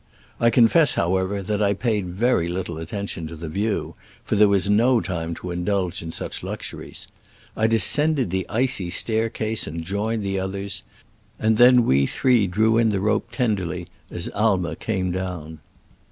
I 0.39 0.49
confess, 0.49 0.95
however, 0.95 1.43
that 1.43 1.61
I 1.61 1.75
paid 1.75 2.07
very 2.07 2.47
little 2.47 2.79
attention 2.79 3.27
to 3.27 3.35
the 3.35 3.47
view, 3.47 3.93
for 4.23 4.35
there 4.35 4.47
was 4.47 4.67
no 4.67 4.99
time 4.99 5.35
to 5.35 5.51
indulge 5.51 6.01
in 6.01 6.11
such 6.11 6.41
luxuries. 6.41 7.05
I 7.55 7.67
descended 7.67 8.31
the 8.31 8.47
icy 8.49 8.89
staircase 8.89 9.67
and 9.67 9.83
joined 9.83 10.23
the 10.23 10.39
others, 10.39 10.81
and 11.37 11.57
then 11.57 11.85
we 11.85 12.07
three 12.07 12.47
drew 12.47 12.79
in 12.79 12.89
the 12.89 12.99
rope 12.99 13.29
tenderly 13.31 13.89
as 14.09 14.27
Aimer 14.33 14.73
came 14.73 15.11
down. 15.11 15.59